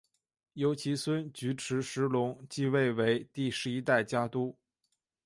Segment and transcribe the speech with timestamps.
[0.53, 4.55] 由其孙菊池时隆继位为第十一代家督。